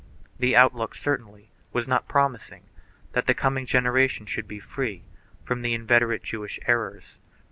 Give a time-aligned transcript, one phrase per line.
[0.39, 2.63] 2 The outlook, certainly, was not promising
[3.11, 5.03] that the coming generation should be free
[5.43, 7.19] from the inveterate Jewish errors.